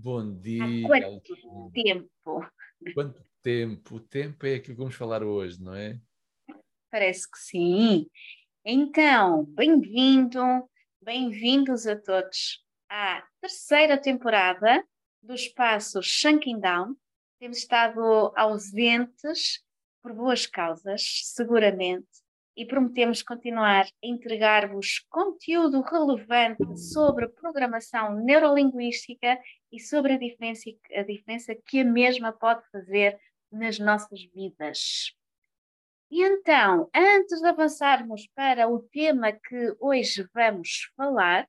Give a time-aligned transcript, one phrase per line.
[0.00, 0.62] Bom dia.
[0.62, 2.46] Há quanto tempo?
[2.94, 3.96] Quanto tempo?
[3.96, 6.00] O tempo é aquilo que vamos falar hoje, não é?
[6.88, 8.08] Parece que sim.
[8.64, 10.40] Então, bem-vindo,
[11.02, 14.86] bem-vindos a todos à terceira temporada
[15.20, 16.94] do espaço Shanking Down.
[17.40, 19.64] Temos estado ausentes
[20.00, 22.06] por boas causas, seguramente,
[22.58, 29.38] e prometemos continuar a entregar-vos conteúdo relevante sobre programação neurolinguística
[29.70, 33.16] e sobre a diferença, a diferença que a mesma pode fazer
[33.52, 35.14] nas nossas vidas.
[36.10, 41.48] E então, antes de avançarmos para o tema que hoje vamos falar,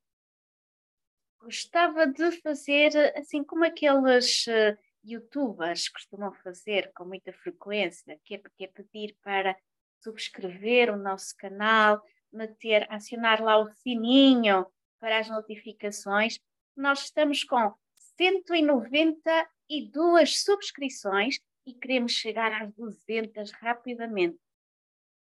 [1.42, 8.42] gostava de fazer assim como aqueles uh, youtubers costumam fazer com muita frequência, que é,
[8.56, 9.58] que é pedir para
[10.02, 14.66] subscrever o nosso canal, meter, acionar lá o sininho
[15.00, 16.40] para as notificações.
[16.76, 17.74] Nós estamos com
[18.18, 24.38] 192 subscrições e queremos chegar às 200 rapidamente.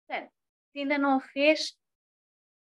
[0.06, 0.33] Portanto,
[0.72, 1.77] se ainda não o fez,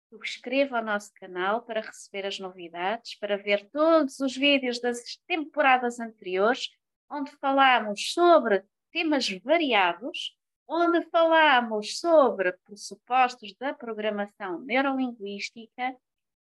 [0.09, 5.99] subscreva o nosso canal para receber as novidades, para ver todos os vídeos das temporadas
[5.99, 6.69] anteriores,
[7.09, 10.35] onde falamos sobre temas variados
[10.67, 15.95] onde falamos sobre pressupostos da programação neurolinguística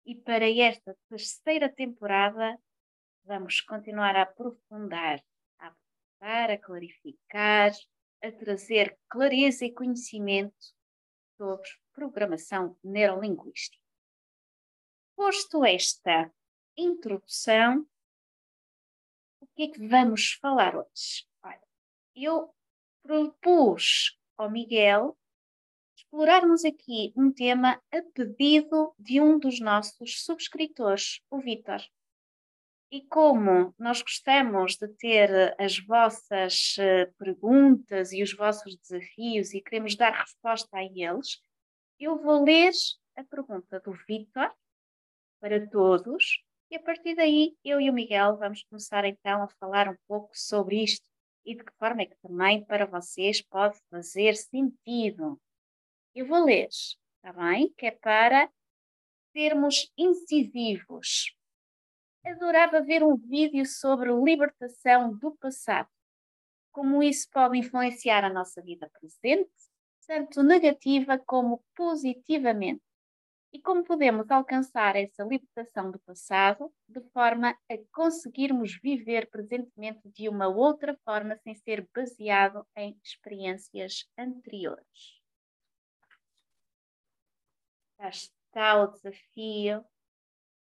[0.05, 2.57] e para esta terceira temporada
[3.23, 5.21] vamos continuar a aprofundar,
[5.59, 7.71] a aprofundar, a clarificar,
[8.23, 10.73] a trazer clareza e conhecimento
[11.37, 13.83] sobre programação neurolinguística.
[15.15, 16.31] Posto esta
[16.77, 17.85] introdução,
[19.39, 21.25] o que é que vamos falar hoje?
[21.41, 21.61] Olha,
[22.15, 22.54] eu
[23.05, 25.15] propus ao Miguel
[25.95, 31.81] explorarmos aqui um tema a pedido de um dos nossos subscritores, o Vitor.
[32.91, 39.61] E como nós gostamos de ter as vossas eh, perguntas e os vossos desafios e
[39.61, 41.41] queremos dar resposta a eles,
[41.99, 42.71] eu vou ler
[43.15, 44.51] a pergunta do Vitor
[45.39, 49.89] para todos e a partir daí eu e o Miguel vamos começar então a falar
[49.89, 51.14] um pouco sobre isto
[51.45, 55.39] e de que forma é que também para vocês pode fazer sentido.
[56.13, 57.71] Eu vou ler, está bem?
[57.77, 58.49] Que é para
[59.31, 61.35] sermos incisivos.
[62.25, 65.89] Adorava ver um vídeo sobre libertação do passado.
[66.71, 69.51] Como isso pode influenciar a nossa vida presente,
[70.07, 72.84] tanto negativa como positivamente
[73.55, 80.27] e como podemos alcançar essa libertação do passado de forma a conseguirmos viver presentemente de
[80.27, 85.21] uma outra forma sem ser baseado em experiências anteriores.
[87.97, 89.85] Já está o desafio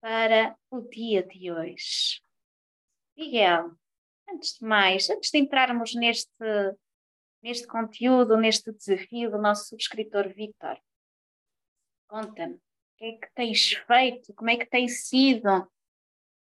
[0.02, 2.22] para o dia de hoje.
[3.16, 3.78] Miguel,
[4.30, 6.76] antes de mais, antes de entrarmos neste,
[7.42, 10.78] neste conteúdo, neste desafio do nosso subscritor Vitor,
[12.10, 12.60] conta-me
[12.98, 14.34] que é que tens feito?
[14.34, 15.48] Como é que tem sido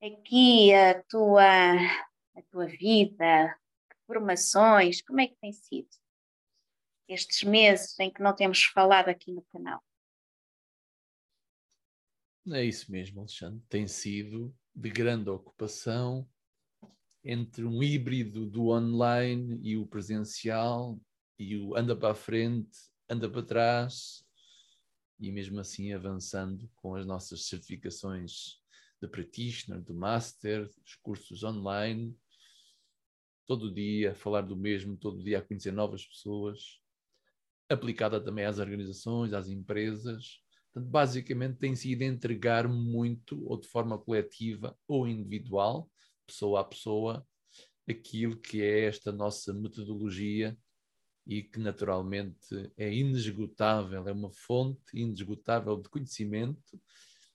[0.03, 3.59] aqui a tua, a tua vida?
[3.91, 5.03] Que formações?
[5.03, 5.89] Como é que tem sido
[7.09, 9.83] estes meses em que não temos falado aqui no canal?
[12.51, 13.63] É isso mesmo, Alexandre.
[13.69, 16.29] Tem sido de grande ocupação
[17.25, 20.99] entre um híbrido do online e o presencial,
[21.39, 22.71] e o anda para a frente,
[23.09, 24.25] anda para trás,
[25.19, 28.61] e mesmo assim avançando com as nossas certificações
[29.01, 32.17] de practitioner, de master, os cursos online,
[33.47, 36.81] todo dia a falar do mesmo, todo dia a conhecer novas pessoas,
[37.69, 40.43] aplicada também às organizações, às empresas.
[40.73, 45.91] Portanto, basicamente tem sido entregar muito, ou de forma coletiva ou individual,
[46.27, 47.27] pessoa a pessoa,
[47.89, 50.57] aquilo que é esta nossa metodologia
[51.29, 56.81] e que naturalmente é inesgotável, é uma fonte inesgotável de conhecimento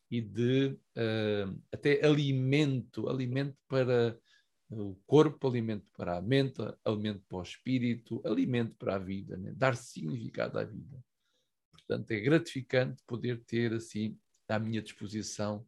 [0.10, 4.20] e de uh, até alimento, alimento para
[4.68, 9.54] o corpo, alimento para a mente, alimento para o espírito, alimento para a vida, né?
[9.56, 11.04] dar significado à vida.
[11.72, 14.18] Portanto, é gratificante poder ter assim
[14.48, 15.66] à minha disposição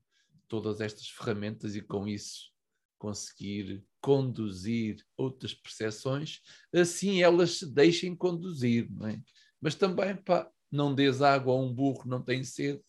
[0.48, 2.51] todas estas ferramentas e com isso
[2.98, 6.40] conseguir conduzir outras percepções,
[6.72, 9.19] assim elas se deixem conduzir, não é?
[9.60, 12.84] Mas também, pá, não des água a um burro, não tem sede.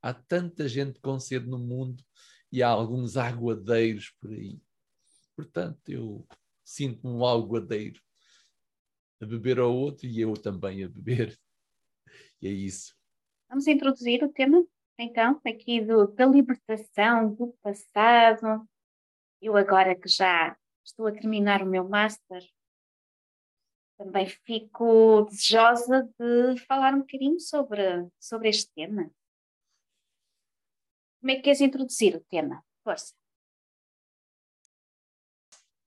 [0.00, 2.02] Há tanta gente com sede no mundo
[2.50, 4.58] e há alguns aguadeiros por aí.
[5.36, 6.26] Portanto, eu
[6.64, 8.00] sinto-me um aguadeiro
[9.20, 11.38] a beber ao outro e eu também a beber.
[12.40, 12.96] E é isso.
[13.46, 14.64] Vamos introduzir o tema,
[14.98, 18.66] então, aqui do, da libertação do passado.
[19.38, 22.42] Eu agora que já estou a terminar o meu Master,
[23.96, 29.10] também fico desejosa de falar um bocadinho sobre, sobre este tema.
[31.20, 32.64] Como é que queres introduzir o tema?
[32.82, 33.14] Força.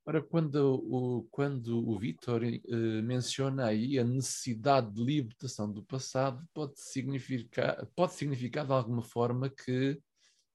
[0.07, 6.48] Ora, quando o, quando o Vitor uh, menciona aí a necessidade de libertação do passado,
[6.53, 10.00] pode significar, pode significar de alguma forma que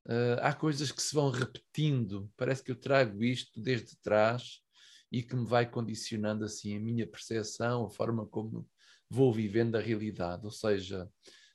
[0.06, 2.30] uh, há coisas que se vão repetindo.
[2.36, 4.60] Parece que eu trago isto desde trás
[5.10, 8.68] e que me vai condicionando assim a minha percepção, a forma como
[9.08, 10.44] vou vivendo a realidade.
[10.44, 11.08] Ou seja,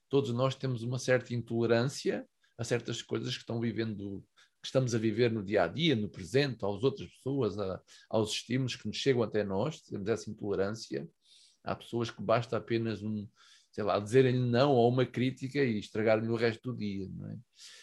[0.09, 2.27] todos nós temos uma certa intolerância
[2.57, 4.24] a certas coisas que estão vivendo
[4.65, 8.31] que estamos a viver no dia a dia, no presente, às outras pessoas, a, aos
[8.31, 11.07] estímulos que nos chegam até nós, temos essa intolerância.
[11.63, 13.27] Há pessoas que basta apenas um,
[13.75, 17.04] sei lá, dizerem-lhe não ou uma crítica e estragar-lhe o resto do dia.
[17.04, 17.36] É?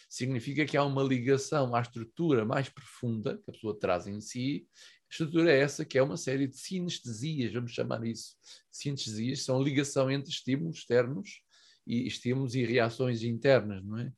[0.09, 4.67] Significa que há uma ligação à estrutura mais profunda que a pessoa traz em si.
[4.75, 8.33] A estrutura é essa que é uma série de sinestesias, vamos chamar isso.
[8.71, 11.43] Sinestesias são a ligação entre estímulos externos
[11.85, 14.11] e estímulos e reações internas, não é?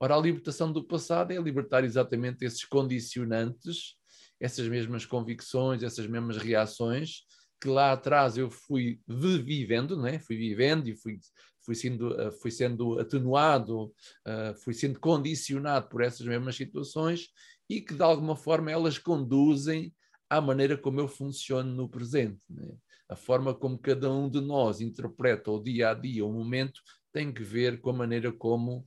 [0.00, 3.94] Ora, a libertação do passado é libertar exatamente esses condicionantes,
[4.40, 7.22] essas mesmas convicções, essas mesmas reações
[7.62, 10.18] que lá atrás eu fui vivendo, não é?
[10.18, 11.20] fui vivendo e fui,
[11.64, 13.84] fui, sendo, eh, fui sendo atenuado,
[14.26, 17.28] uh, fui sendo condicionado por essas mesmas situações
[17.70, 19.94] e que de alguma forma elas conduzem
[20.28, 22.44] à maneira como eu funciono no presente.
[22.58, 22.74] É?
[23.10, 26.80] A forma como cada um de nós interpreta o dia a dia, o momento,
[27.12, 28.84] tem que ver com a maneira como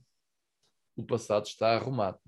[0.94, 2.20] o passado está arrumado.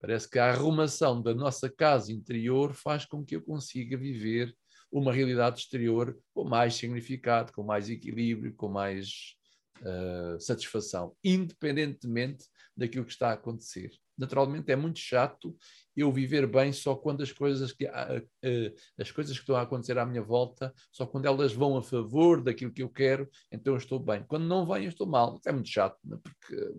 [0.00, 4.56] Parece que a arrumação da nossa casa interior faz com que eu consiga viver
[4.92, 9.34] uma realidade exterior com mais significado, com mais equilíbrio, com mais
[9.80, 12.44] uh, satisfação, independentemente
[12.76, 13.90] daquilo que está a acontecer.
[14.16, 15.56] Naturalmente é muito chato
[15.96, 19.96] eu viver bem só quando as coisas que, uh, as coisas que estão a acontecer
[19.98, 23.78] à minha volta, só quando elas vão a favor daquilo que eu quero, então eu
[23.78, 24.22] estou bem.
[24.24, 25.40] Quando não vêm, eu estou mal.
[25.46, 26.18] É muito chato, né?
[26.22, 26.74] porque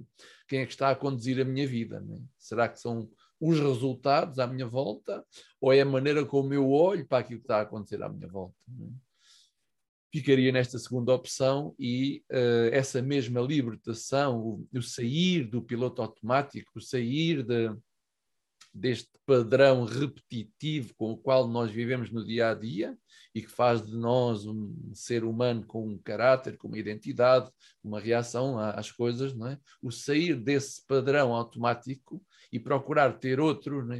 [0.47, 1.99] quem é que está a conduzir a minha vida?
[1.99, 2.21] Né?
[2.37, 3.09] Será que são
[3.43, 5.21] os resultados à minha volta
[5.59, 8.27] ou é a maneira como eu olho para aquilo que está a acontecer à minha
[8.27, 8.55] volta?
[8.67, 8.89] Né?
[10.13, 16.71] Ficaria nesta segunda opção e uh, essa mesma libertação, o, o, sair do piloto automático,
[16.75, 17.69] o sair de,
[18.73, 22.97] deste padrão repetitivo com o qual nós vivemos no dia a dia
[23.35, 27.51] e que faz de nós um ser humano com um caráter, com uma identidade,
[27.83, 29.59] uma reação às coisas, não é?
[29.81, 32.23] O sair desse padrão automático
[32.53, 33.99] e procurar ter outro, é?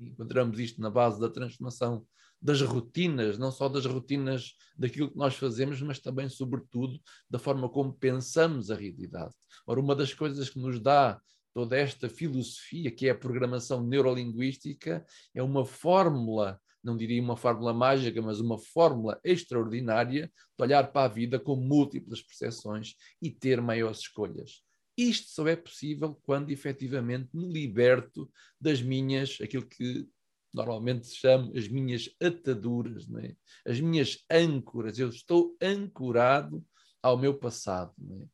[0.00, 2.06] encontramos isto na base da transformação
[2.40, 6.98] das rotinas, não só das rotinas daquilo que nós fazemos, mas também, sobretudo,
[7.28, 9.34] da forma como pensamos a realidade.
[9.66, 11.20] Ora, uma das coisas que nos dá
[11.52, 15.04] toda esta filosofia, que é a programação neurolinguística,
[15.34, 21.04] é uma fórmula, não diria uma fórmula mágica, mas uma fórmula extraordinária de olhar para
[21.04, 24.62] a vida com múltiplas percepções e ter maiores escolhas.
[24.96, 28.30] Isto só é possível quando efetivamente me liberto
[28.60, 30.06] das minhas, aquilo que
[30.52, 33.34] normalmente chamo as minhas ataduras, é?
[33.66, 34.98] as minhas âncoras.
[34.98, 36.64] Eu estou ancorado
[37.02, 37.94] ao meu passado.
[38.20, 38.26] É?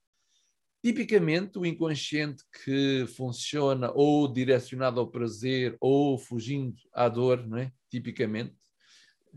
[0.83, 7.73] Tipicamente, o inconsciente que funciona ou direcionado ao prazer ou fugindo à dor, é?
[7.89, 8.57] tipicamente,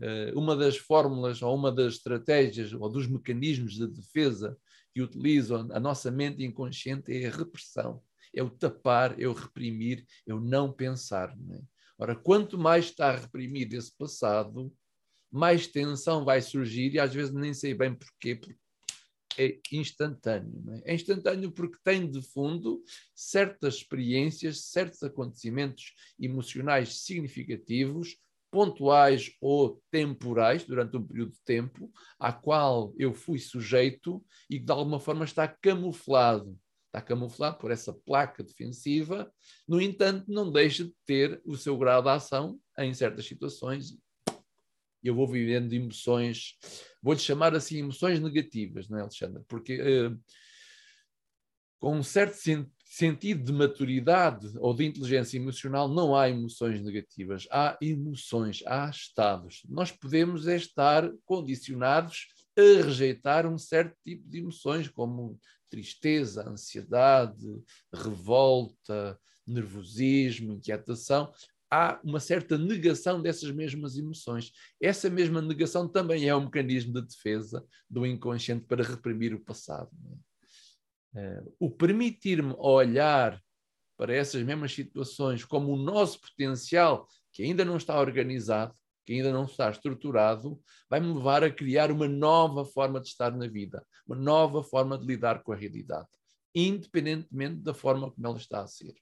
[0.00, 4.56] eh, uma das fórmulas ou uma das estratégias ou dos mecanismos de defesa
[4.92, 8.02] que utilizam a nossa mente inconsciente é a repressão,
[8.34, 11.36] é o tapar, é o reprimir, é o não pensar.
[11.36, 11.62] Não é?
[11.98, 14.72] Ora, quanto mais está reprimido esse passado,
[15.30, 18.58] mais tensão vai surgir e às vezes nem sei bem porquê, porque
[19.38, 20.62] é instantâneo.
[20.84, 20.92] É?
[20.92, 20.94] é?
[20.94, 22.82] instantâneo porque tem de fundo
[23.14, 28.16] certas experiências, certos acontecimentos emocionais significativos,
[28.52, 31.90] pontuais ou temporais, durante um período de tempo,
[32.20, 36.56] a qual eu fui sujeito e que de alguma forma está camuflado.
[36.86, 39.32] Está camuflado por essa placa defensiva,
[39.66, 43.96] no entanto, não deixa de ter o seu grau de ação em certas situações
[45.02, 46.56] eu vou vivendo emoções,
[47.02, 49.42] vou-lhe chamar assim emoções negativas, não é, Alexandre?
[49.48, 50.16] Porque uh,
[51.80, 52.34] com um certo
[52.92, 59.62] sentido de maturidade ou de inteligência emocional, não há emoções negativas, há emoções, há estados.
[59.66, 67.46] Nós podemos é estar condicionados a rejeitar um certo tipo de emoções, como tristeza, ansiedade,
[67.90, 71.32] revolta, nervosismo, inquietação.
[71.70, 74.52] Há uma certa negação dessas mesmas emoções.
[74.78, 79.88] Essa mesma negação também é um mecanismo de defesa do inconsciente para reprimir o passado.
[80.04, 80.31] É,
[81.58, 83.40] o permitir-me olhar
[83.96, 89.32] para essas mesmas situações como o nosso potencial, que ainda não está organizado, que ainda
[89.32, 94.16] não está estruturado, vai-me levar a criar uma nova forma de estar na vida, uma
[94.16, 96.08] nova forma de lidar com a realidade,
[96.54, 98.94] independentemente da forma como ela está a ser.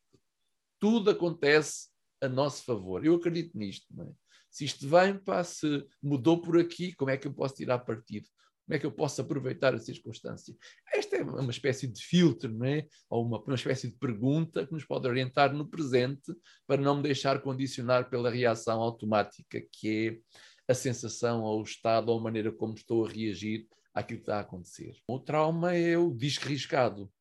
[0.79, 1.89] Tudo acontece
[2.21, 3.05] a nosso favor.
[3.05, 3.87] Eu acredito nisto.
[4.01, 4.07] É?
[4.51, 8.29] Se isto vem, pá, se mudou por aqui, como é que eu posso tirar partido?
[8.71, 10.55] Como é que eu posso aproveitar a circunstância?
[10.95, 12.87] Esta é uma espécie de filtro, não é?
[13.09, 16.33] Ou uma, uma espécie de pergunta que nos pode orientar no presente
[16.69, 20.23] para não me deixar condicionar pela reação automática, que
[20.69, 24.23] é a sensação ou o estado ou a maneira como estou a reagir àquilo que
[24.23, 24.95] está a acontecer.
[25.09, 27.13] O trauma é o disco riscado.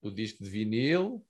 [0.00, 1.26] O disco de vinil,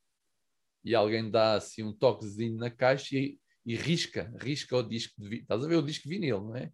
[0.84, 5.30] e alguém dá assim um toquezinho na caixa e, e risca, risca o disco de
[5.30, 5.42] vinil.
[5.44, 6.70] Estás a ver o disco de vinil, não é?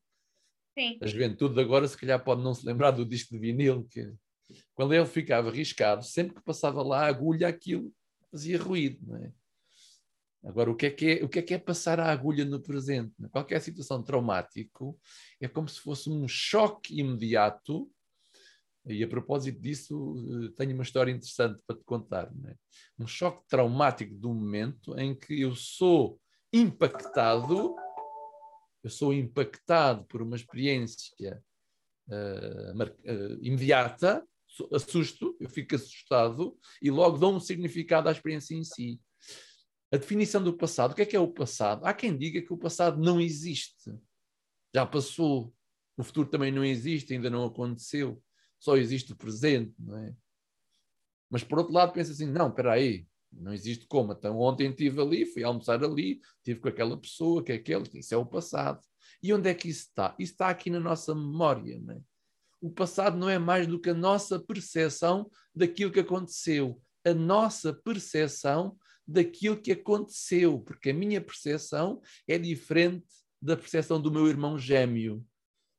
[0.78, 0.98] Sim.
[1.00, 4.12] A juventude agora, se calhar, pode não se lembrar do disco de vinil, que
[4.74, 7.92] quando ele ficava riscado, sempre que passava lá a agulha, aquilo
[8.30, 9.32] fazia ruído, é?
[10.42, 12.62] Agora, o que é que é, o que é, que é passar a agulha no
[12.62, 13.14] presente?
[13.30, 14.98] Qualquer situação traumático
[15.38, 17.90] é como se fosse um choque imediato.
[18.86, 22.32] E a propósito disso, eh, tenho uma história interessante para te contar.
[22.46, 22.54] É?
[22.98, 26.18] Um choque traumático do momento em que eu sou
[26.50, 27.76] impactado
[28.82, 31.42] eu sou impactado por uma experiência
[32.08, 34.26] uh, imediata,
[34.72, 39.00] assusto, eu fico assustado e logo dou um significado à experiência em si.
[39.92, 41.84] A definição do passado, o que é que é o passado?
[41.84, 43.92] Há quem diga que o passado não existe,
[44.74, 45.54] já passou,
[45.96, 48.22] o futuro também não existe, ainda não aconteceu,
[48.58, 50.14] só existe o presente, não é?
[51.28, 54.12] Mas por outro lado pensa assim, não, espera aí, não existe como.
[54.12, 58.14] Então, ontem estive ali, fui almoçar ali, estive com aquela pessoa, que é aquele, isso
[58.14, 58.80] é o passado.
[59.22, 60.14] E onde é que isso está?
[60.18, 61.78] Isso está aqui na nossa memória.
[61.80, 62.00] Não é?
[62.60, 66.80] O passado não é mais do que a nossa percepção daquilo que aconteceu.
[67.04, 73.06] A nossa percepção daquilo que aconteceu, porque a minha percepção é diferente
[73.40, 75.24] da percepção do meu irmão gêmeo,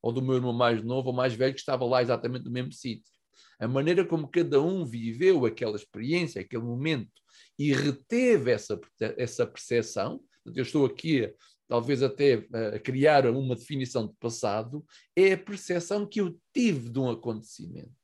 [0.02, 2.74] ou do meu irmão mais novo ou mais velho, que estava lá exatamente no mesmo
[2.74, 3.12] sítio.
[3.60, 7.12] A maneira como cada um viveu aquela experiência, aquele momento,
[7.58, 8.80] e reteve essa,
[9.18, 10.22] essa percepção,
[10.56, 11.34] eu estou aqui
[11.72, 12.46] talvez até
[12.76, 17.96] a criar uma definição de passado, é a percepção que eu tive de um acontecimento,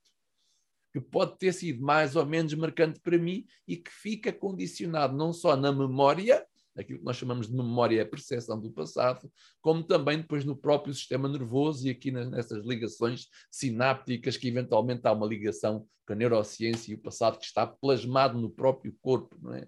[0.94, 5.34] que pode ter sido mais ou menos marcante para mim e que fica condicionado não
[5.34, 6.46] só na memória,
[6.78, 9.32] aquilo que nós chamamos de memória é a percepção do passado,
[9.62, 15.12] como também depois no próprio sistema nervoso e aqui nessas ligações sinápticas, que eventualmente há
[15.12, 19.54] uma ligação com a neurociência e o passado que está plasmado no próprio corpo, não
[19.54, 19.68] é?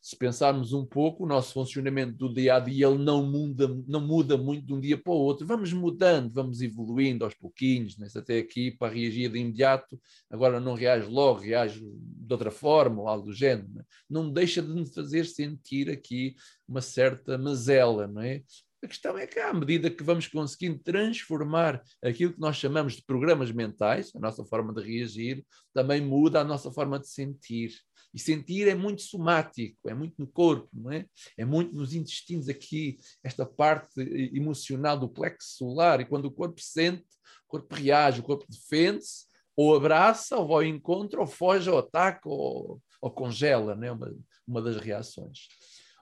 [0.00, 4.00] Se pensarmos um pouco, o nosso funcionamento do dia a dia ele não muda, não
[4.00, 5.46] muda muito de um dia para o outro.
[5.46, 8.08] Vamos mudando, vamos evoluindo aos pouquinhos, né?
[8.16, 13.08] até aqui para reagir de imediato, agora não reage logo, reage de outra forma ou
[13.08, 13.68] algo do género.
[13.74, 13.84] Né?
[14.08, 16.34] Não deixa de nos fazer sentir aqui
[16.66, 18.42] uma certa mazela, não é?
[18.82, 23.02] A questão é que, à medida que vamos conseguindo transformar aquilo que nós chamamos de
[23.02, 27.72] programas mentais, a nossa forma de reagir, também muda a nossa forma de sentir.
[28.12, 31.06] E sentir é muito somático, é muito no corpo, não é?
[31.36, 34.00] É muito nos intestinos aqui, esta parte
[34.34, 36.00] emocional do plexo solar.
[36.00, 37.04] E quando o corpo sente,
[37.46, 39.26] o corpo reage, o corpo defende-se,
[39.56, 43.92] ou abraça, ou vai ao encontro, ou foge, ou ataca, ou, ou congela, não é?
[43.92, 45.48] Uma, uma das reações.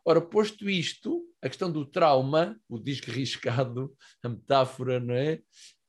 [0.05, 5.41] Ora, posto isto, a questão do trauma, o disco riscado, a metáfora, não é?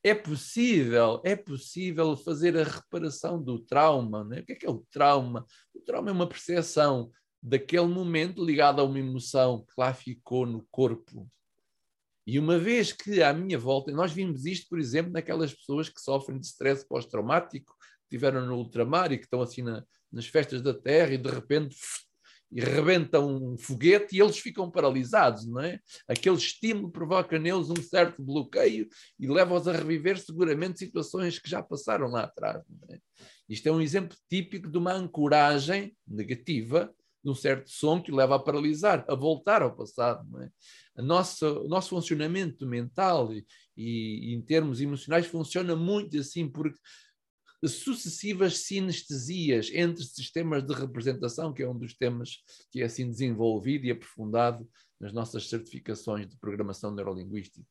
[0.02, 4.24] É possível, é possível fazer a reparação do trauma.
[4.24, 4.40] Não é?
[4.40, 5.44] O que é que é o trauma?
[5.74, 7.10] O trauma é uma percepção
[7.42, 11.28] daquele momento ligada a uma emoção que lá ficou no corpo.
[12.26, 16.00] E uma vez que à minha volta, nós vimos isto, por exemplo, naquelas pessoas que
[16.00, 17.74] sofrem de stress pós-traumático,
[18.08, 21.28] que estiveram no ultramar e que estão assim na, nas festas da terra e de
[21.28, 21.76] repente
[22.52, 25.78] e rebentam um foguete e eles ficam paralisados, não é?
[26.08, 28.88] Aquele estímulo provoca neles um certo bloqueio
[29.18, 32.62] e leva-os a reviver seguramente situações que já passaram lá atrás.
[32.88, 32.98] É?
[33.48, 36.92] Isto é um exemplo típico de uma ancoragem negativa
[37.22, 40.26] de um certo som que leva a paralisar, a voltar ao passado.
[40.30, 40.50] Não é?
[41.00, 43.44] a nossa, o nosso funcionamento mental e,
[43.76, 46.78] e em termos emocionais funciona muito assim, porque
[47.68, 52.38] sucessivas sinestesias entre sistemas de representação, que é um dos temas
[52.70, 57.66] que é assim desenvolvido e aprofundado nas nossas certificações de programação neurolinguística.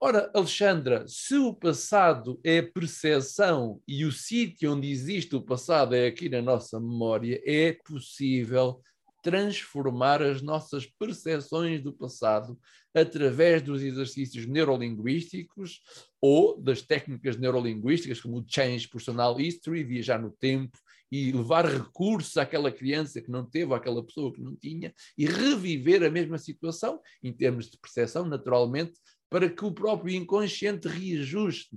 [0.00, 6.06] Ora, Alexandra, se o passado é percepção e o sítio onde existe o passado é
[6.06, 8.80] aqui na nossa memória, é possível
[9.22, 12.56] transformar as nossas percepções do passado
[13.00, 15.80] através dos exercícios neurolinguísticos
[16.20, 20.78] ou das técnicas neurolinguísticas, como o Change Personal History, viajar no tempo
[21.10, 26.02] e levar recursos àquela criança que não teve, àquela pessoa que não tinha, e reviver
[26.02, 28.92] a mesma situação, em termos de percepção, naturalmente,
[29.30, 31.70] para que o próprio inconsciente reajuste.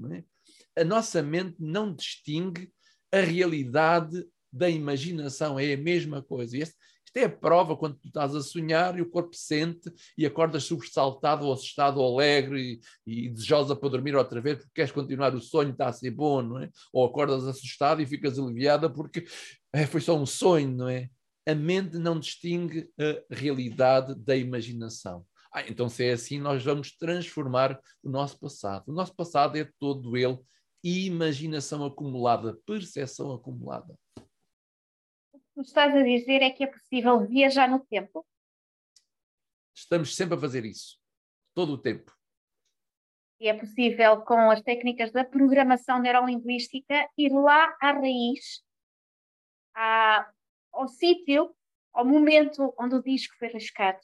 [0.76, 0.82] É?
[0.82, 2.72] A nossa mente não distingue
[3.12, 6.58] a realidade da imaginação, é a mesma coisa.
[6.58, 6.76] Este,
[7.12, 10.64] isto é a prova quando tu estás a sonhar e o corpo sente e acordas
[10.64, 15.36] sobressaltado ou assustado ou alegre e, e desejosa para dormir outra vez porque queres continuar
[15.36, 16.70] o sonho, está a ser bom, não é?
[16.94, 19.26] Ou acordas assustado e ficas aliviada porque
[19.74, 21.10] é, foi só um sonho, não é?
[21.46, 25.26] A mente não distingue a realidade da imaginação.
[25.54, 28.88] Ah, então, se é assim, nós vamos transformar o nosso passado.
[28.88, 30.40] O nosso passado é todo ele
[30.82, 33.94] imaginação acumulada, percepção acumulada.
[35.62, 38.26] Tu estás a dizer é que é possível viajar no tempo?
[39.76, 41.00] Estamos sempre a fazer isso,
[41.54, 42.12] todo o tempo.
[43.40, 48.64] E é possível, com as técnicas da programação neurolinguística, ir lá à raiz,
[49.76, 50.32] à,
[50.72, 51.56] ao sítio,
[51.94, 54.02] ao momento onde o disco foi rascado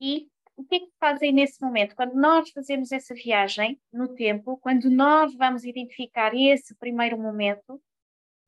[0.00, 1.96] e o que é que fazem nesse momento?
[1.96, 7.82] Quando nós fazemos essa viagem no tempo, quando nós vamos identificar esse primeiro momento,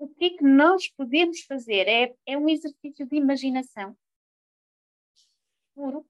[0.02, 1.86] o que é que nós podemos fazer?
[1.86, 3.96] É, é um exercício de imaginação
[5.72, 6.04] puro.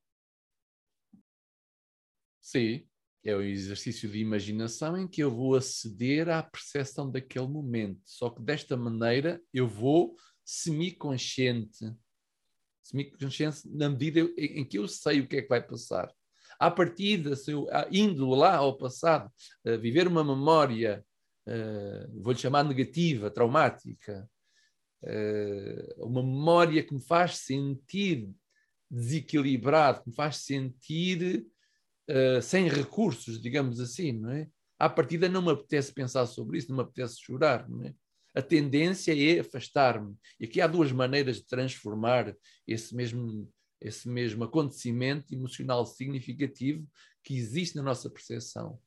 [2.41, 2.89] Sim,
[3.23, 8.01] é um exercício de imaginação em que eu vou aceder à percepção daquele momento.
[8.07, 11.95] Só que desta maneira eu vou semiconsciente
[12.83, 16.11] semi-consciência na medida em que eu sei o que é que vai passar.
[16.59, 19.31] À partida, se eu, indo lá ao passado,
[19.81, 21.05] viver uma memória,
[22.21, 24.29] vou-lhe chamar negativa, traumática,
[25.03, 28.29] uh, uma memória que me faz sentir
[28.91, 31.47] desequilibrado, que me faz sentir
[32.43, 34.47] sem recursos, digamos assim, não é?
[34.79, 37.95] À partida não me apetece pensar sobre isso, não me apetece chorar, não é?
[38.35, 40.17] a tendência é afastar-me.
[40.41, 42.35] E aqui há duas maneiras de transformar
[42.67, 43.51] esse mesmo,
[43.81, 46.87] esse mesmo acontecimento emocional significativo
[47.23, 48.79] que existe na nossa percepção.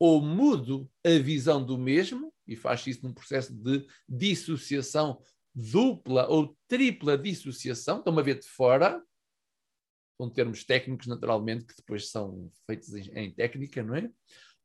[0.00, 5.22] Ou mudo a visão do mesmo, e faz isso num processo de dissociação
[5.54, 9.02] dupla ou tripla dissociação, estão a ver de fora,
[10.18, 14.10] com termos técnicos, naturalmente, que depois são feitos em, em técnica, não é?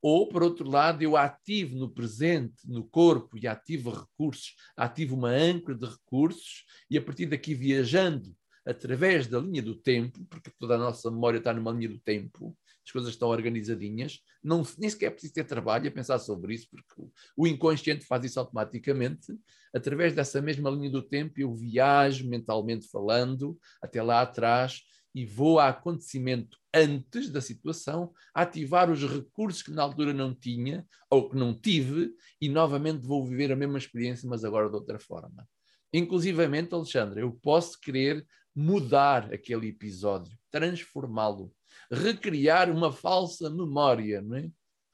[0.01, 5.29] Ou, por outro lado, eu ativo no presente, no corpo, e ativo recursos, ativo uma
[5.29, 10.75] âncora de recursos, e a partir daqui viajando através da linha do tempo, porque toda
[10.75, 15.07] a nossa memória está numa linha do tempo, as coisas estão organizadinhas, não, nem sequer
[15.07, 19.33] é preciso ter trabalho a pensar sobre isso, porque o inconsciente faz isso automaticamente.
[19.73, 24.83] Através dessa mesma linha do tempo, eu viajo mentalmente falando até lá atrás
[25.15, 30.85] e vou a acontecimento antes da situação, ativar os recursos que na altura não tinha
[31.09, 34.99] ou que não tive e novamente vou viver a mesma experiência, mas agora de outra
[34.99, 35.47] forma.
[35.93, 41.53] Inclusivamente, Alexandre, eu posso querer mudar aquele episódio, transformá-lo,
[41.91, 44.49] recriar uma falsa memória, não é?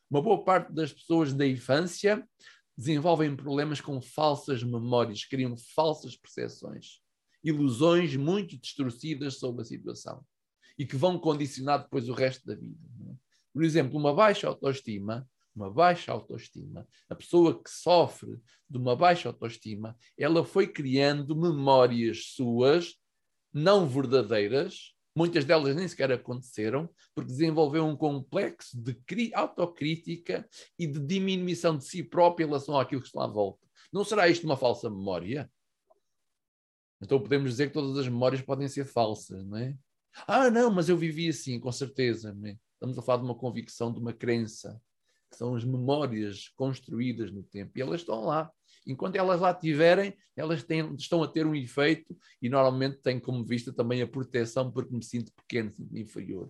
[0.09, 2.27] Uma boa parte das pessoas da infância
[2.77, 7.01] desenvolvem problemas com falsas memórias, criam falsas percepções
[7.43, 10.23] ilusões muito distorcidas sobre a situação
[10.77, 12.77] e que vão condicionar depois o resto da vida.
[13.09, 13.13] É?
[13.53, 19.27] Por exemplo, uma baixa autoestima, uma baixa autoestima, a pessoa que sofre de uma baixa
[19.29, 22.95] autoestima, ela foi criando memórias suas
[23.53, 30.47] não verdadeiras, muitas delas nem sequer aconteceram, porque desenvolveu um complexo de autocrítica
[30.77, 33.65] e de diminuição de si própria em relação àquilo que está à volta.
[33.91, 35.51] Não será isto uma falsa memória?
[37.01, 39.75] Então podemos dizer que todas as memórias podem ser falsas, não é?
[40.27, 42.37] Ah, não, mas eu vivi assim, com certeza.
[42.43, 42.57] É?
[42.73, 44.81] Estamos a falar de uma convicção, de uma crença,
[45.29, 48.51] que são as memórias construídas no tempo, e elas estão lá.
[48.85, 53.45] Enquanto elas lá estiverem, elas têm, estão a ter um efeito e normalmente têm como
[53.45, 56.49] vista também a proteção porque me sinto pequeno, inferior.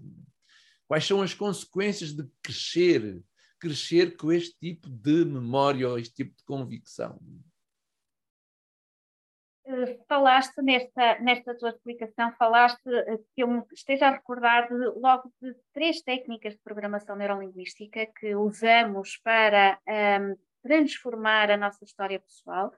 [0.88, 3.22] Quais são as consequências de crescer,
[3.60, 7.20] crescer com este tipo de memória ou este tipo de convicção?
[9.65, 15.32] Eh, falaste nesta, nesta tua explicação, falaste eh, que eu esteja a recordar de, logo
[15.41, 22.19] de três técnicas de programação neurolinguística que usamos para um, ehm, transformar a nossa história
[22.19, 22.74] pessoal.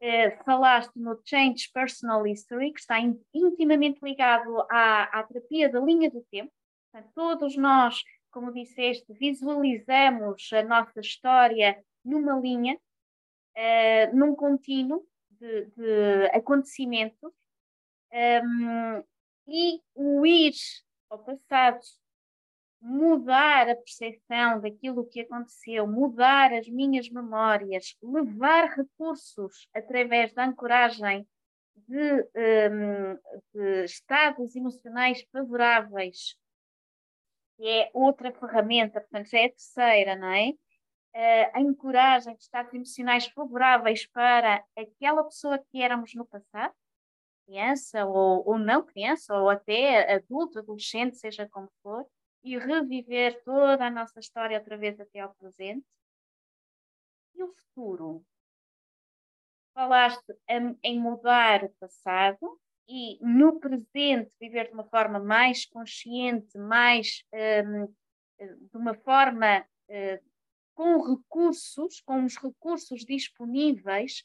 [0.00, 5.80] Uh, falaste no Change Personal History, que está in, intimamente ligado à, à terapia da
[5.80, 6.52] linha do tempo.
[6.92, 12.78] Portanto, todos nós, como disseste, visualizamos a nossa história numa linha,
[13.56, 17.32] uh, num contínuo de, de acontecimentos.
[18.12, 19.02] Um,
[19.46, 20.54] e o ir
[21.10, 21.80] ao passado
[22.84, 31.26] mudar a percepção daquilo que aconteceu, mudar as minhas memórias, levar recursos através da ancoragem
[31.74, 33.18] de, um,
[33.54, 36.36] de estados emocionais favoráveis,
[37.56, 40.50] que é outra ferramenta, portanto, já é a terceira, não é?
[40.50, 46.74] Uh, a ancoragem de estados emocionais favoráveis para aquela pessoa que éramos no passado,
[47.46, 52.06] criança ou, ou não criança, ou até adulto, adolescente, seja como for,
[52.44, 55.86] e reviver toda a nossa história outra vez até ao presente.
[57.34, 58.24] E o futuro?
[59.72, 60.36] Falaste
[60.82, 67.86] em mudar o passado e no presente viver de uma forma mais consciente, mais um,
[68.38, 70.30] de uma forma uh,
[70.74, 74.24] com recursos, com os recursos disponíveis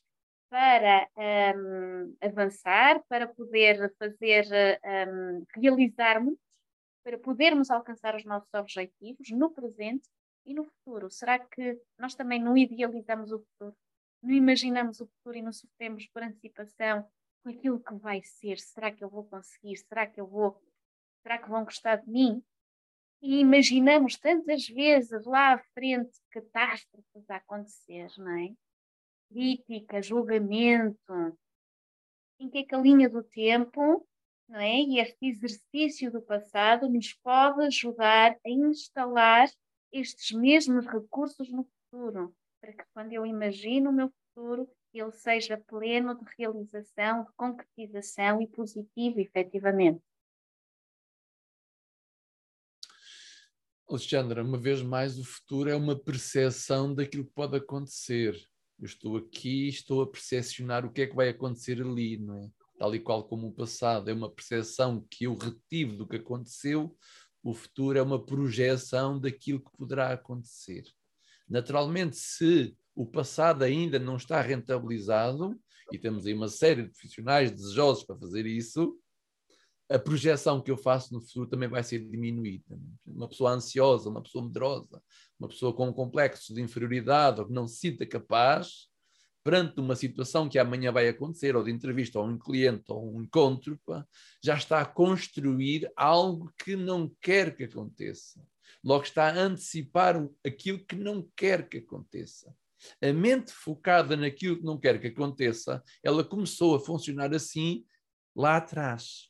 [0.49, 1.07] para
[1.55, 4.45] um, avançar, para poder fazer,
[5.07, 6.37] um, realizarmos
[7.09, 10.07] para podermos alcançar os nossos objetivos no presente
[10.45, 11.09] e no futuro?
[11.09, 13.75] Será que nós também não idealizamos o futuro?
[14.21, 17.03] Não imaginamos o futuro e não sofremos por antecipação
[17.41, 18.59] com aquilo que vai ser?
[18.59, 19.77] Será que eu vou conseguir?
[19.77, 20.61] Será que eu vou?
[21.23, 22.43] Será que vão gostar de mim?
[23.23, 28.53] E imaginamos tantas vezes lá à frente catástrofes a acontecer, não é?
[29.31, 31.35] Crítica, julgamento,
[32.39, 34.07] em que é que a linha do tempo
[34.49, 34.81] não é?
[34.81, 39.47] E este exercício do passado nos pode ajudar a instalar
[39.91, 45.55] estes mesmos recursos no futuro, para que quando eu imagino o meu futuro, ele seja
[45.55, 50.01] pleno de realização, de concretização e positivo, efetivamente.
[53.87, 58.35] Alexandra, uma vez mais, o futuro é uma percepção daquilo que pode acontecer.
[58.79, 62.49] Eu estou aqui, estou a percepcionar o que é que vai acontecer ali, não é?
[62.79, 66.95] Tal e qual como o passado é uma percepção que eu retive do que aconteceu,
[67.43, 70.83] o futuro é uma projeção daquilo que poderá acontecer.
[71.47, 75.59] Naturalmente, se o passado ainda não está rentabilizado,
[75.91, 78.97] e temos aí uma série de profissionais desejosos para fazer isso,
[79.89, 82.79] a projeção que eu faço no futuro também vai ser diminuída.
[83.05, 85.01] Uma pessoa ansiosa, uma pessoa medrosa,
[85.39, 88.88] uma pessoa com um complexo de inferioridade ou que não se sinta capaz,
[89.43, 93.23] perante uma situação que amanhã vai acontecer, ou de entrevista, ou um cliente, ou um
[93.23, 94.05] encontro, pá,
[94.43, 98.41] já está a construir algo que não quer que aconteça.
[98.83, 102.53] Logo está a antecipar aquilo que não quer que aconteça.
[103.01, 107.85] A mente focada naquilo que não quer que aconteça, ela começou a funcionar assim
[108.35, 109.29] lá atrás,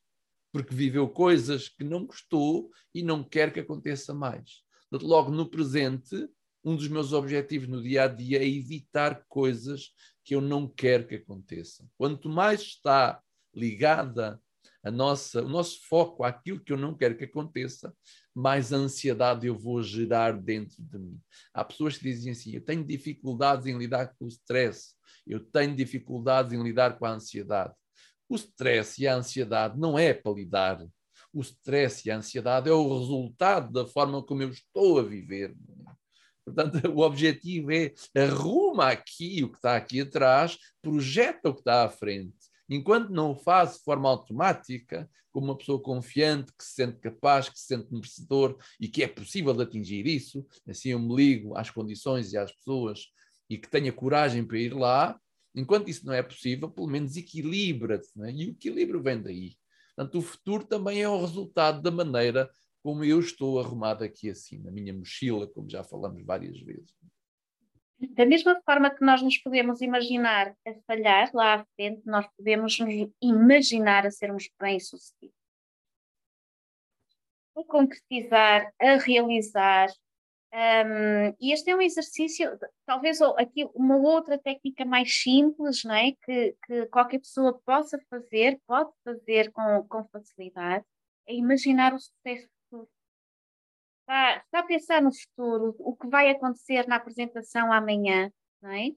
[0.52, 4.64] porque viveu coisas que não gostou e não quer que aconteça mais.
[4.92, 6.28] Logo no presente,
[6.64, 9.94] um dos meus objetivos no dia a dia é evitar coisas
[10.24, 11.90] que eu não quero que aconteçam.
[11.98, 13.22] Quanto mais está
[13.54, 14.40] ligada
[14.84, 17.94] a nossa, o nosso foco àquilo que eu não quero que aconteça,
[18.34, 21.20] mais ansiedade eu vou gerar dentro de mim.
[21.54, 24.94] Há pessoas que dizem assim: eu tenho dificuldades em lidar com o stress,
[25.28, 27.74] eu tenho dificuldades em lidar com a ansiedade.
[28.30, 30.86] O stress e a ansiedade não é para lidar.
[31.34, 35.56] O stress e a ansiedade é o resultado da forma como eu estou a viver.
[36.46, 41.84] Portanto, o objetivo é arruma aqui o que está aqui atrás, projeta o que está
[41.84, 42.34] à frente.
[42.70, 47.50] Enquanto não o faz de forma automática, como uma pessoa confiante, que se sente capaz,
[47.50, 51.70] que se sente merecedor e que é possível atingir isso, assim eu me ligo às
[51.70, 53.08] condições e às pessoas
[53.50, 55.20] e que tenha coragem para ir lá,
[55.56, 58.10] enquanto isso não é possível, pelo menos equilibra-te.
[58.24, 58.32] É?
[58.32, 59.56] E o equilíbrio vem daí.
[59.96, 62.50] Portanto, o futuro também é o resultado da maneira
[62.90, 66.92] como eu estou arrumado aqui assim, na minha mochila, como já falamos várias vezes.
[68.00, 72.80] Da mesma forma que nós nos podemos imaginar a falhar lá à frente, nós podemos
[72.80, 75.38] nos imaginar a sermos bem-sucedidos.
[77.56, 79.90] A concretizar, a realizar.
[80.52, 82.50] Um, e este é um exercício,
[82.88, 86.14] talvez aqui uma outra técnica mais simples, não é?
[86.24, 90.84] Que, que qualquer pessoa possa fazer, pode fazer com, com facilidade,
[91.28, 92.50] é imaginar o sucesso
[94.10, 98.90] está, está a pensar no futuro, o que vai acontecer na apresentação amanhã, não é?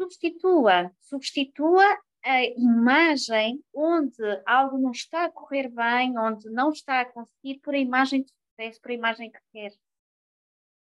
[0.00, 1.84] Substitua, substitua
[2.24, 7.74] a imagem onde algo não está a correr bem, onde não está a conseguir, por
[7.74, 9.72] a imagem de sucesso, por a imagem que quer.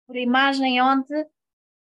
[0.06, 1.26] Por a imagem onde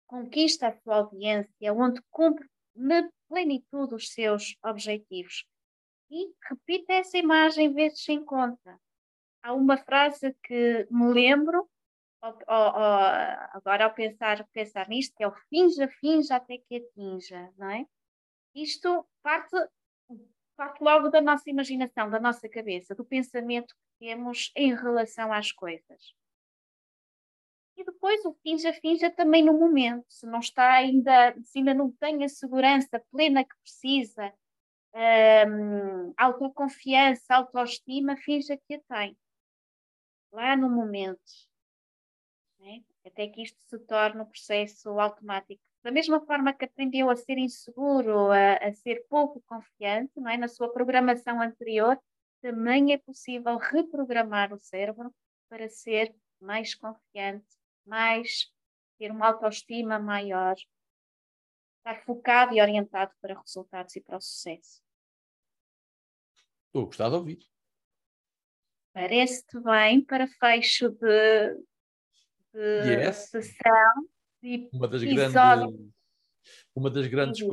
[0.08, 5.46] conquista a sua audiência, onde cumpre na plenitude os seus objetivos.
[6.10, 8.80] E repita essa imagem vezes sem conta.
[9.48, 11.70] Há uma frase que me lembro,
[13.54, 17.86] agora ao pensar, pensar nisto, que é o finja, finja até que atinja, não é?
[18.54, 19.56] Isto parte,
[20.58, 25.50] parte logo da nossa imaginação, da nossa cabeça, do pensamento que temos em relação às
[25.54, 26.14] coisas.
[27.78, 31.90] E depois o finja, finja também no momento, se não está ainda, se ainda não
[31.90, 34.34] tem a segurança plena que precisa,
[34.94, 39.18] um, autoconfiança, autoestima, finja que a tem.
[40.32, 41.20] Lá no momento.
[42.60, 42.84] Né?
[43.06, 45.62] Até que isto se torne um processo automático.
[45.84, 50.38] Da mesma forma que aprendeu a ser inseguro, a, a ser pouco confiante, não é?
[50.38, 51.98] na sua programação anterior,
[52.42, 55.13] também é possível reprogramar o cérebro
[55.50, 57.48] para ser mais confiante,
[57.86, 58.52] mais,
[58.98, 60.56] ter uma autoestima maior,
[61.78, 64.82] estar focado e orientado para resultados e para o sucesso.
[66.68, 67.57] Estou a gostar de ouvir.
[68.98, 71.54] Parece-te bem para fecho de,
[72.52, 73.30] de yes.
[73.30, 74.10] sessão
[74.42, 75.36] e uma das grandes
[76.76, 77.48] uma das grandes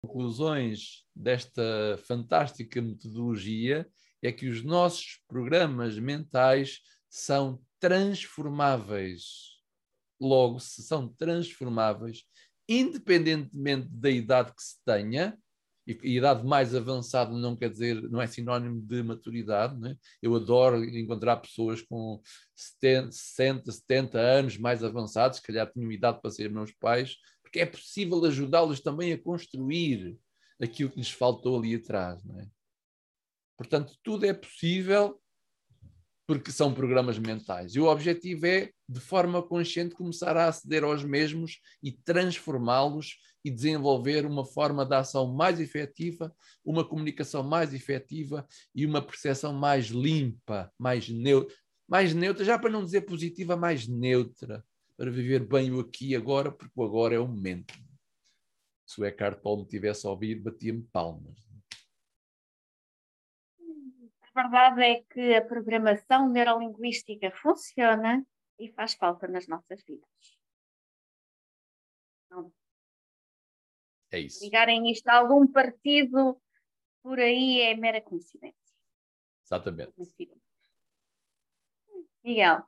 [0.00, 3.90] conclusões desta fantástica metodologia
[4.22, 9.58] é que os nossos programas mentais são transformáveis.
[10.20, 12.24] Logo, se são transformáveis,
[12.68, 15.36] independentemente da idade que se tenha,
[15.88, 19.78] e, idade mais avançada não quer dizer, não é sinónimo de maturidade.
[19.80, 19.96] Né?
[20.20, 22.20] Eu adoro encontrar pessoas com
[22.54, 27.60] 70, 60, 70 anos mais avançados, se calhar tinham idade para ser meus pais, porque
[27.60, 30.18] é possível ajudá-los também a construir
[30.60, 32.22] aquilo que lhes faltou ali atrás.
[32.36, 32.46] É?
[33.56, 35.18] Portanto, tudo é possível
[36.28, 37.74] porque são programas mentais.
[37.74, 43.50] E o objetivo é, de forma consciente, começar a aceder aos mesmos e transformá-los e
[43.50, 46.30] desenvolver uma forma de ação mais efetiva,
[46.62, 51.56] uma comunicação mais efetiva e uma percepção mais limpa, mais neutra,
[51.88, 54.62] mais neutra, já para não dizer positiva, mais neutra,
[54.98, 57.72] para viver bem o aqui e agora, porque o agora é o momento.
[58.86, 61.47] Se o Eckhart Tolle me tivesse a ouvir, batia-me palmas
[64.42, 68.24] verdade é que a programação neurolinguística funciona
[68.58, 70.08] e faz falta nas nossas vidas.
[72.30, 72.52] Não.
[74.10, 74.44] É isso.
[74.44, 76.40] Ligarem isto a algum partido
[77.02, 78.56] por aí é mera coincidência.
[79.44, 79.92] Exatamente.
[82.22, 82.62] Miguel,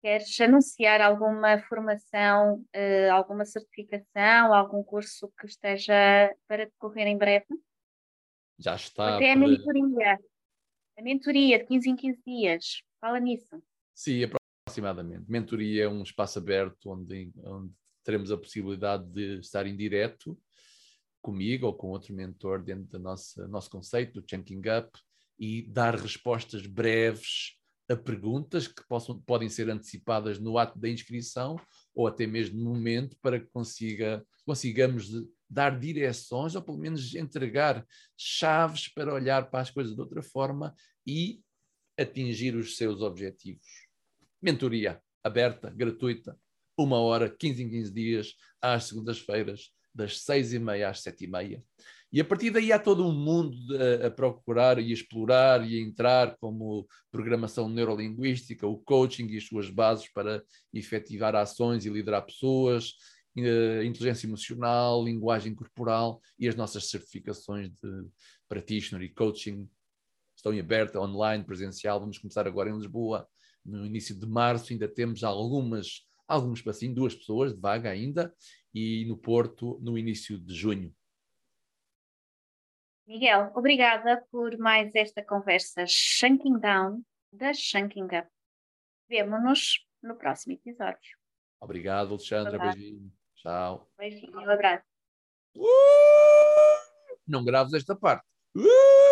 [0.00, 7.46] queres anunciar alguma formação, uh, alguma certificação, algum curso que esteja para decorrer em breve?
[8.58, 9.16] Já está.
[9.16, 9.32] Até para...
[9.32, 10.18] a mentoria.
[11.02, 13.62] Mentoria de 15 em 15 dias, fala nisso.
[13.94, 15.28] Sim, aproximadamente.
[15.28, 17.72] Mentoria é um espaço aberto onde, onde
[18.04, 20.38] teremos a possibilidade de estar em direto
[21.20, 24.90] comigo ou com outro mentor dentro do nosso, nosso conceito, do Chunking Up,
[25.38, 27.56] e dar respostas breves
[27.88, 31.56] a perguntas que possam, podem ser antecipadas no ato da inscrição
[31.94, 35.10] ou até mesmo no momento para que consiga, consigamos
[35.48, 37.84] dar direções ou pelo menos entregar
[38.16, 40.74] chaves para olhar para as coisas de outra forma
[41.06, 41.40] e
[41.98, 43.88] atingir os seus objetivos.
[44.40, 46.38] Mentoria aberta, gratuita,
[46.76, 51.26] uma hora, 15 em 15 dias, às segundas-feiras, das seis e meia às sete e
[51.26, 51.62] meia.
[52.12, 55.80] E a partir daí há todo um mundo a, a, procurar e explorar e a
[55.80, 60.42] entrar, como programação neurolinguística, o coaching e as suas bases para
[60.74, 62.94] efetivar ações e liderar pessoas,
[63.38, 68.06] uh, inteligência emocional, linguagem corporal e as nossas certificações de
[68.46, 69.68] practitioner e coaching
[70.42, 72.00] estão em aberta, online, presencial.
[72.00, 73.28] Vamos começar agora em Lisboa,
[73.64, 74.72] no início de março.
[74.72, 78.34] Ainda temos algumas, alguns espacinho, duas pessoas de vaga ainda,
[78.74, 80.92] e no Porto, no início de junho.
[83.06, 87.02] Miguel, obrigada por mais esta conversa Shanking Down
[87.32, 88.28] da Shanking Up.
[89.08, 91.16] Vemo-nos no próximo episódio.
[91.60, 92.58] Obrigado, Alexandra.
[92.58, 93.12] Beijinho.
[93.36, 93.88] Tchau.
[93.96, 94.84] Beijinho, um abraço.
[95.56, 95.62] Uh!
[97.26, 98.24] Não graves esta parte.
[98.56, 99.11] Uh!